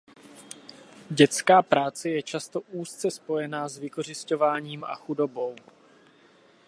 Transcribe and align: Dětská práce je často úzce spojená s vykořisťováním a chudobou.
Dětská 1.09 1.61
práce 1.61 2.09
je 2.09 2.21
často 2.23 2.61
úzce 2.61 3.11
spojená 3.11 3.69
s 3.69 3.77
vykořisťováním 3.77 4.83
a 4.83 4.95
chudobou. 4.95 5.55